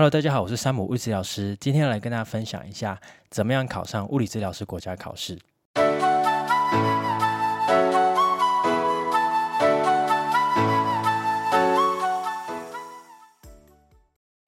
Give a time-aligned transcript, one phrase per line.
[0.00, 2.98] Hello，大家好，我是山姆物理治疗师，今天要来跟大家分享一下，
[3.28, 5.38] 怎么样考上物理治疗师国家考试。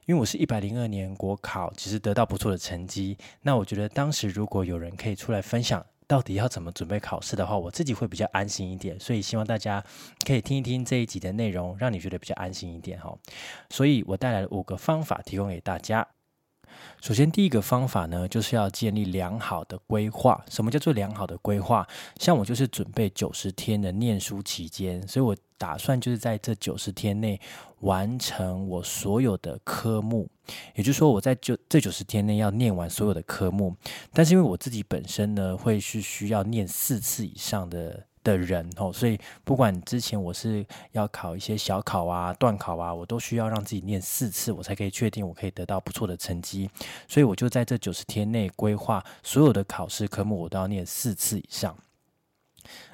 [0.06, 3.19] 因为我是一百零二年国考，其实得到不错的成绩。
[3.42, 9.00] 那我觉得当时如果有人可以出来分享，到底要怎么准备考试的话，我自己会比较安心一点。
[9.00, 9.82] 所以希望大家
[10.27, 13.16] 可以听一听这一集的内容，让你觉得比较安心一点哈。
[13.70, 16.06] 所以我带来了五个方法提供给大家。
[17.00, 20.42] 首先，第一个方法呢，就是要建立良好的规划。
[20.48, 21.86] 什么叫做良好的规划？
[22.18, 27.40] 像我就是准备九十天的念书期间，所以我打算就是在这九十天内
[27.80, 30.28] 完成我所有的科目。
[30.74, 33.74] 也就是说，我在就这九十天内要念完所有的科目。
[34.12, 38.06] 但是因为我自己本身呢，会是需要念四次以上的。
[38.24, 46.70] 的人哦，所以不管之前我是要考一些小考啊、段考啊，我都需要让自己念四次，我才可以确定我可以得到不错的成绩。
[47.09, 51.76] 所以我就在这九十天内规划所有的考试科目，我都要念四次以上。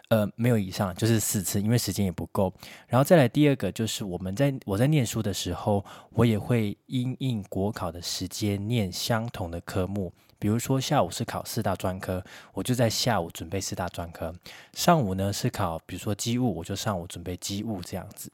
[0.09, 2.51] 呃，没有以上，就是四次，因为时间也不够。
[2.87, 10.11] 然后再来第二个，就是我们在我在念书的时候，我也会因应国考的时间念相同的科目。
[10.39, 14.33] 比如说下午是考四大专科，我就在下午准备四大专科；
[14.73, 18.31] 上午呢是考，比如说机务，我就上午准备机务这样子。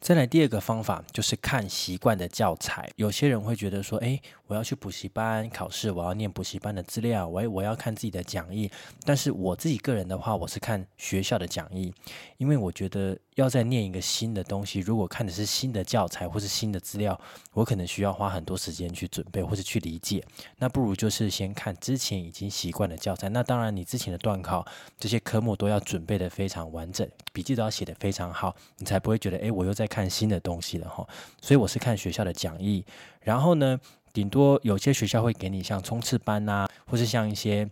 [0.00, 2.90] 再来第二个方法就是看习惯的教材。
[2.96, 8.70] 有些人会觉得说，哎，我要去补习班考试，我要念补习班的资料，我我要看自己的讲义。
[9.02, 11.92] 但是我自己个人的话，我是看学校的讲义，
[12.36, 17.18] 因为我觉得要再念一个新的东西，如果看的是新的教材或是新的资料，
[17.54, 20.22] 我可能需要花很多时间去准备或者去理解。
[20.58, 23.30] 那不如就是先看之前已经习惯的教材。
[23.30, 24.66] 那当然，你之前的段考
[24.98, 31.08] 这些科目都要准备的非常完整，笔记都要写的非常好，你才不会觉得，诶，我又在看新的东西了哈。
[31.40, 32.84] 所以我是看学校的讲义，
[33.22, 33.80] 然后呢。
[34.14, 37.68] 顶多有些学校会给你像冲刺班呐，或是像一些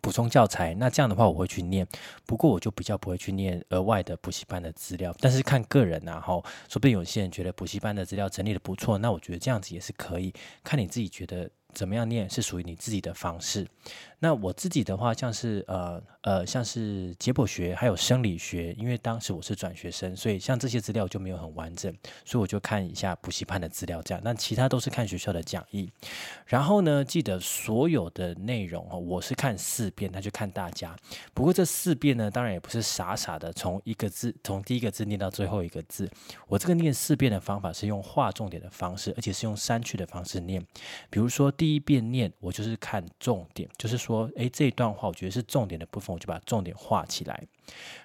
[0.00, 1.86] 补充教材，那这样的话我会去念。
[2.24, 5.12] 不过我就比较不会去念额外的补习班的资料。
[5.20, 6.34] 但是看个人呐，哈，
[6.68, 10.32] 说不定有些人觉得补习班的资料整理的不错，那我觉得这样子也是可以。
[10.62, 13.66] 看你自己觉得怎么样念是属于你自己的方式。
[14.20, 21.92] 那我自己的话，像是呃呃，像是解剖学还有生理学，因为当时我是转学生，所以像这些资料就没有很完整，
[22.24, 24.20] 所以我就看一下补习班的资料这样。
[24.24, 25.90] 那其他都是看学校的讲义。
[26.46, 30.96] 然后呢，记得所有的内容哦，我是看四遍，那就看大家。
[31.34, 36.10] 不过这四遍呢，当然也不是傻傻的从一个字从第一个字念到最后一个字。
[36.48, 40.64] 我这个念四遍的方法是用画重点的方式，而且是用删去的方式念。
[41.10, 43.96] 比如说第一遍念，我就是看重点，就是。
[44.06, 47.46] 说，诶，这一段话我觉得是重点的部分，我就把重点画起来。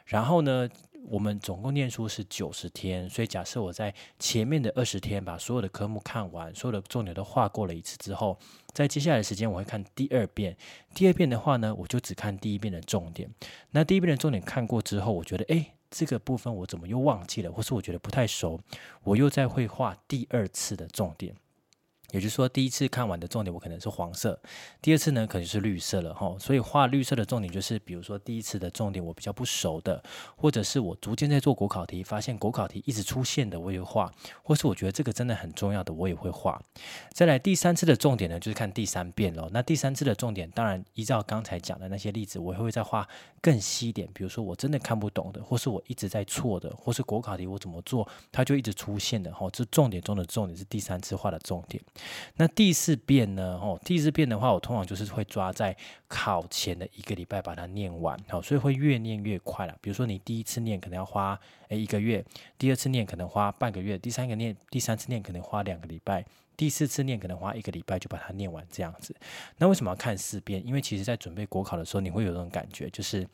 [0.06, 0.70] 然后呢，
[1.08, 8.38] 我们总共念书是九十天，所以假设我在前面的二十天把所有的科目看完，所有的重点都画过了一次之后，
[8.74, 10.56] 在接下来的时间我会看第二遍。
[10.94, 13.30] 第二遍的话呢，我就只看第一遍的重点。
[13.72, 18.60] 那第一遍的重点看过之后，我觉得，诶，这个部分我怎么又忘记了，或是我觉得不太熟，
[19.04, 21.36] 我又再会画第二次的重点。
[22.12, 24.40] 也就是说，第一次看完的重点我可能是黄色，
[24.82, 26.36] 第二次呢可能是绿色了哈。
[26.40, 30.04] 所以画绿色的重点就是，比如说第一次的重点我比较不熟的，
[30.36, 34.12] 或者是我逐渐在做国考题，发现国考题一直出现的，我也画；
[34.44, 36.62] 或是我觉得这个真的很重要的，我也会画。
[37.14, 39.50] 再来第三次的重点呢，就是看第三遍喽。
[39.52, 43.08] 那第三次的重点，当然依照刚才讲的那些例子，我也会再画
[43.42, 44.08] 更细一点。
[44.14, 49.50] 比如说我真的看不懂的，或是我一直在错的，或是国考题我怎么做它就一直出现的哈。
[49.52, 51.82] 这重点中的重点是第三次画的重点。
[52.36, 53.60] 那第四遍呢？
[53.62, 55.76] 哦，第四遍的话，我通常就是会抓在
[56.08, 59.78] 考前的一个礼拜把它念完，好，所以会越念越快了。
[59.82, 61.40] 比如说你第一次念可能要花
[61.70, 62.24] 诶一个月，
[62.58, 66.26] 第二次念可能花半个月，第三个念第三次念可能花两个礼拜，
[66.56, 69.16] 第四次念可能花一个礼拜就把它念完这样子。
[69.58, 70.66] 那为什么要看四遍？
[70.66, 73.28] 因为其实在准备国考的时候，你会有这种感觉，就是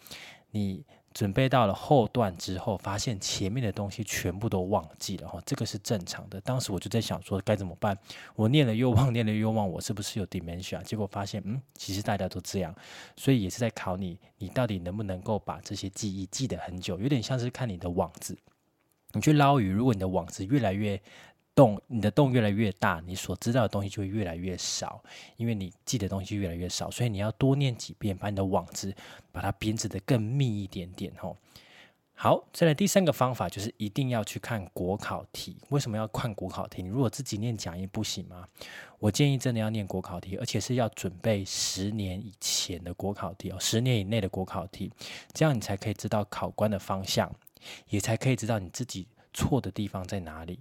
[0.52, 0.84] 你。
[1.14, 6.40] 准备到了后段之后，发现前面的东西全部都忘记了哈，这个是正常的。
[6.42, 7.98] 当时我就在想说该怎么办，
[8.36, 10.82] 我念了又忘，念了又忘，我是不是有 dementia？
[10.84, 12.76] 结果发现，嗯，其实大家都这样，
[13.16, 17.00] 所以也是在考你，你到底能不能够把这些记忆记得很久？
[17.00, 18.38] 有点像是看你的网子，
[19.14, 21.02] 你去捞鱼，如果你的网子越来越。
[21.58, 25.04] 洞，你的洞越来越大，你所知道的东西就会越来越少，
[25.38, 28.94] 因为你记的东西越来越少，所以你要多念几遍，把你的网子
[29.32, 31.36] 把它编织的更密一点点吼。
[32.14, 35.58] 好，再来第三个方法就是一定要去看国考题。
[35.70, 36.84] 为什么要看国考题？
[36.84, 38.48] 你如果自己念讲义不行吗？
[39.00, 44.92] 我建议真的要念国考题，而且是要准备十年以前的国考题哦，十年以内的国考题，
[45.34, 47.32] 这样你才可以知道考官的方向，
[47.90, 50.60] 也才可以知道你自己错的地方在哪里。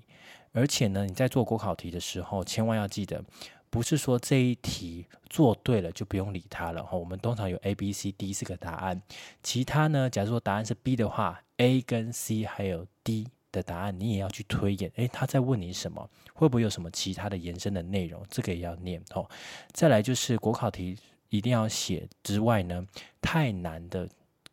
[0.56, 3.22] 而且呢，你在做国考题的时候，千万要记得，
[3.68, 6.96] 不是说这一题做对了就不用理它了哈。
[6.96, 9.02] 我们通常有 A、B、C、D 四个答案，
[9.42, 14.90] 其他呢，假如说答案是 B 的话，A 跟 C 还有 D 的答案，你也要去推演。
[14.96, 16.08] 诶，他在问你什么？
[16.32, 18.24] 会不会有什么其他的延伸的内容？
[18.30, 19.28] 这个也要念哦。
[19.72, 20.96] 再来就是国考题
[21.28, 22.82] 一定要写之外呢，
[23.20, 24.08] 太难的，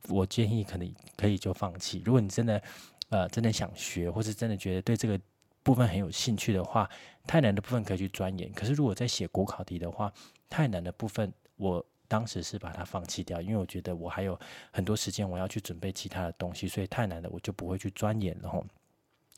[0.09, 2.01] 我建议可能可以就放弃。
[2.03, 2.61] 如果你真的
[3.07, 5.17] 呃真的想学，或是真的觉得对这个
[5.63, 6.89] 部分很有兴趣的话，
[7.25, 8.51] 太难的部分可以去钻研。
[8.53, 10.11] 可是如果在写国考题的话，
[10.49, 14.39] 太难的部分，我当时是把它放弃掉，因为我觉得我还有
[14.71, 18.49] 很多时间，我要去准备其他的东西，所以太难的我就不会去钻研了。
[18.49, 18.65] 吼，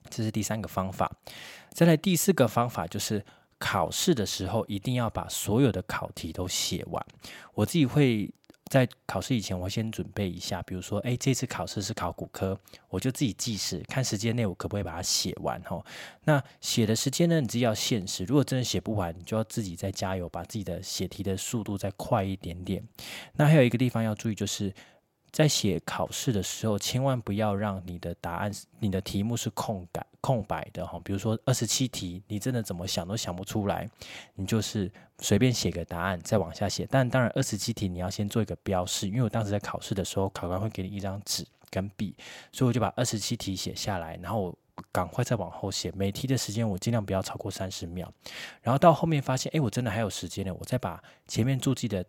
[0.10, 1.12] 这是第三个方法。
[1.70, 3.24] 再来第四个方法就是
[3.60, 7.06] 考试的时候一定要把所有的考题都写完。
[7.54, 8.34] 我自己会。
[8.72, 12.60] 在考试以前，我先准备一下，比如说，哎，这次考试是考骨科，
[12.90, 15.84] 我就自己计时，看时间内我可不可以把它写完哈。
[16.24, 22.84] 那写的时间呢，你自己要限时，如果真的写不完，你就要自己再加油，把自己的写题的速度再快一点点。
[23.34, 24.74] 那还有一个地方要注意，就是。
[25.36, 28.50] 在写考试的时候，千万不要让你的答案、
[28.80, 30.98] 你的题目是空白、空白的哈。
[31.04, 33.86] 比如说二十七题，你真的怎么想都想不出来，
[34.36, 34.90] 你就是
[35.20, 36.88] 随便写个答案，再往下写。
[36.90, 42.16] 但当然，二十七题你要先做一个标示，因为我当时在考试的时候，考官会给你一张纸跟笔，
[42.54, 44.58] 所以我就把二十七题写下来，然后我
[44.94, 45.92] 赶快再往后写。
[45.98, 48.10] 每题的时间我尽量不要超过三十秒，
[48.62, 52.06] 然后到后面发现，哎，我真的还有时间呢，我再把前面注记的。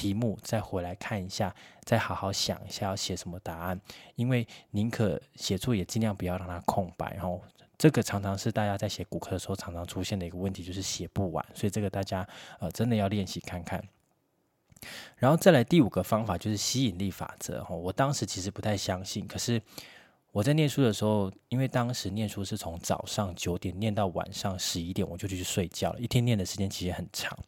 [0.00, 1.54] 题目再回来看一下，
[1.84, 3.78] 再好好想一下要写什么答案，
[4.14, 7.12] 因为宁可写作也尽量不要让它空白。
[7.12, 7.42] 然后
[7.76, 11.44] 这个常常是大家在写骨科的时候常常出现的一个问题，就是写不完。
[11.52, 12.26] 所以这个大家
[12.60, 13.84] 呃真的要练习看看。
[15.16, 17.62] 然后再来第五个方法就是吸引力法则。
[17.62, 19.60] 哈，我当时其实不太相信，可是
[20.32, 26.00] 我在念书的时候，因为当时念书是从早上九点念到晚上十一点，我就去睡觉了。
[26.00, 27.38] 一天念的时间其实很长。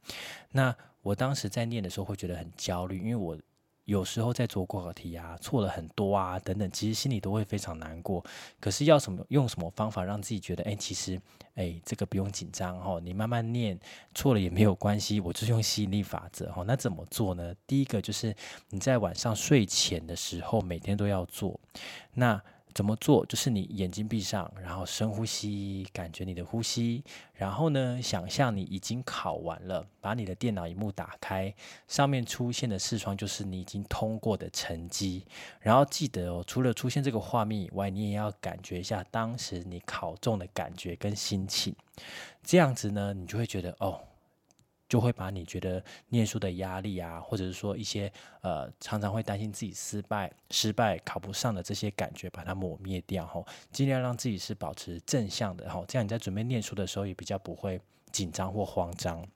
[0.50, 3.36] 那我当时在念的时候会觉得很焦虑，因为我
[3.84, 8.24] 有时候在做国考题啊，错了很多啊等等，其实心里都会非常难过。
[8.60, 11.20] 可是要什么用什么方法让自己觉得，哎，其实
[11.54, 13.76] 哎这个不用紧张哈，你慢慢念，
[14.14, 15.18] 错了也没有关系。
[15.18, 17.52] 我就用吸引力法则哈，那怎么做呢？
[17.66, 18.34] 第一个就是
[18.70, 21.58] 你在晚上睡前的时候每天都要做，
[22.14, 22.40] 那。
[22.74, 23.24] 怎么做？
[23.26, 27.02] 就是你眼睛闭上，然后深呼吸，感觉你的呼吸。
[27.34, 31.54] 然后呢，想象你已经考完了，把你的电脑荧幕打开，
[31.88, 35.24] 上面出现的视窗就是你已经通过的成绩。
[35.60, 41.74] 然后记得哦，除了出现这个画面以外，你也要感觉一下当时你考中的感觉跟心情。
[42.42, 44.00] 这样子呢，你就会觉得哦。
[44.92, 48.12] 就会把你觉得念书的压力啊，或者是说一些
[48.42, 57.80] 呃常常会担心自己失败、失败考不上的这些感觉，把它抹灭掉吼，尽量让自己是保持正向的吼，这样你在准备念书的时候也比较不会
[58.10, 59.26] 紧张或慌张。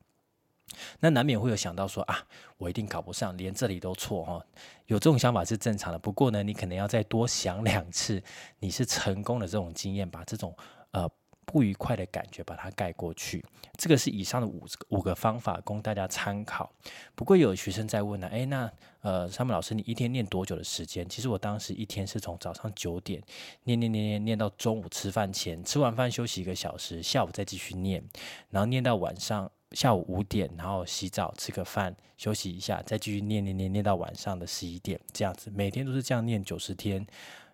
[1.00, 2.26] 那难免会有想到说啊，
[2.58, 4.44] 我一定考不上，连这里都错哈，
[4.88, 5.98] 有这种想法是正常的。
[5.98, 8.22] 不过呢，你可能要再多想两次，
[8.58, 10.54] 你是成功的这种经验，把这种
[10.90, 11.10] 呃。
[11.46, 13.42] 不愉快的感觉，把它盖过去。
[13.78, 16.70] 这个是以上的五五个方法供大家参考。
[17.14, 18.70] 不过有学生在问呢，诶，那
[19.00, 21.08] 呃，山姆老师，你一天念多久的时间？
[21.08, 23.22] 其实我当时一天是从早上九点
[23.62, 28.02] 念念念念念到中午吃饭前，吃完饭休息一个小时，下午再继续念，
[28.50, 37.06] 然后念到晚上下午五点，然后洗澡吃个饭休息一下，再继续念念念念到晚上的十一点，这样子每天都是这样念九十天。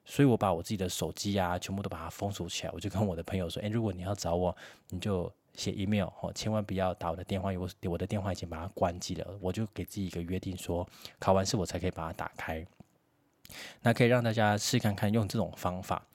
[0.05, 2.73] 所以我把我自己的手机啊，全部都把它封锁起来。
[2.73, 4.55] 我就跟我的朋友说：“诶，如果你要找我，
[4.91, 9.39] 你就写 email 哦，千万不要打我的电话，因为我的电话已经把它关机了。
[9.41, 12.67] 我就给自己一个约定，说考完试我才可以把它打开。
[13.83, 16.07] 那可以让大家试看看用这种方法。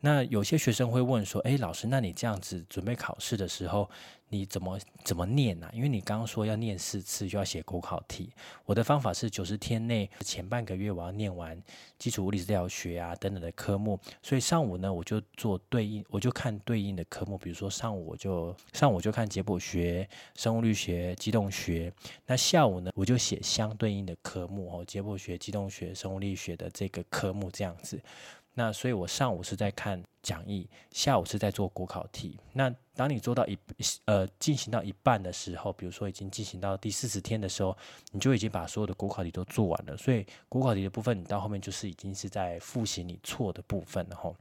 [0.00, 3.88] 那有些学生会问说：，诶，老师，那你这样子准备考试的时候？”
[4.28, 5.70] 你怎么怎么念呢？
[5.72, 8.30] 因为你刚刚说要念四次就要写国考题。
[8.64, 11.60] 我的方法是九十天内前半个月我要念完
[11.98, 21.92] 基础物理治疗学啊等等的科目，所以上午呢我就做对应，我就看对应的科目，比如说上午我就上午就看解剖学、生物力学、机动学，
[22.26, 28.00] 那下午呢我就写相对应的科目哦，解剖学、机动学、生物力学的这个科目这样子。
[28.58, 32.40] 那所以，我上午是在看讲义，下午是在做国考题。
[32.54, 33.58] 那当你做到一
[34.06, 37.76] 呃进行到一半的时候，比如说已经进行到第四十天的时候，
[38.12, 39.94] 你就已经把所有的国考题都做完了。
[39.94, 44.32] 所以国考题的部分，你到后面就是已经是在复习你错的部分了哈。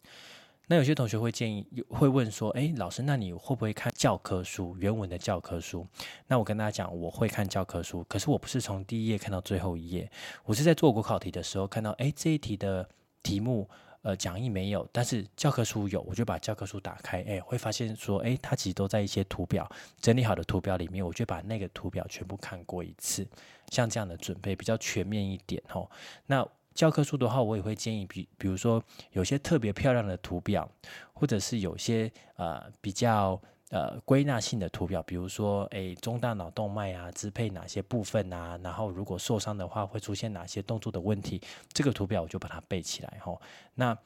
[0.67, 5.85] 那有些同学会建议，会问说：“诶，老师，那你会不会看教科书原文的教科书？”
[6.25, 10.09] 那我跟大家讲，我会看教科书，可是我不是从第一页看到最后一页，
[10.45, 12.89] 我是在做国考题的时候看到，诶，这一题的
[13.21, 13.69] 题目。
[14.05, 19.67] 呃讲义没有，但是教科书有，我就把教科书打开，哎，会发现说，哎，它其实都在一些图表
[19.99, 23.27] 整理好的图表里面，我就把那个图表全部看过一次，
[23.71, 25.89] 像这样的准备比较全面一点吼。
[26.27, 28.83] 那教科书的话，我也会建议，比比如说
[29.13, 30.69] 有些特别漂亮的图表，
[31.13, 33.41] 或者是有些呃比较。
[33.69, 38.59] 呃，归纳性的图表，比如说，诶，中大脑动脉啊，支配哪些部分啊？
[38.63, 41.41] 然后如果受伤的话，会出现哪些动作的问题？
[41.73, 43.35] 这个图表我就把它背起来哈。
[43.73, 43.97] 那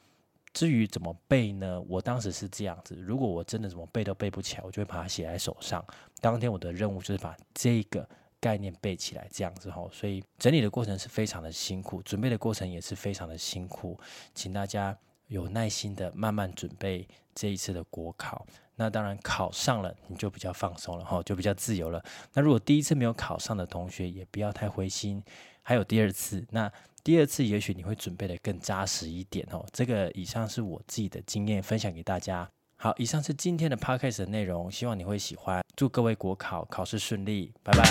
[0.54, 1.78] 至于怎么背呢？
[1.82, 5.84] 我当时是这样子，如果我真的怎么背都背不起来，我就会把它写在手上。
[6.22, 8.08] 当天我的任务就是把这个
[8.40, 9.86] 概念背起来，这样子哈。
[9.92, 14.00] 所以整理的过程是非常的辛苦，准备的过程也是非常的辛苦，
[14.34, 14.96] 请大家
[15.30, 18.46] 有耐心的慢慢准备这一次的国考。
[18.74, 22.02] 那当然考上了，你就比较放松了哈，就比较自由了。
[22.32, 25.22] 那如果第一次没有考上的同学，也不要太灰心，
[25.62, 26.44] 还有第二次。
[26.50, 26.70] 那
[27.04, 29.64] 第二次也许你会准备的更扎实一点哦。
[29.72, 32.48] 这个以上是我自己的经验分享给大家。
[32.76, 35.62] 好，以上是今天的 podcast 的内容，希望你会喜欢。
[35.76, 37.84] 祝各位国考考试顺利，拜拜。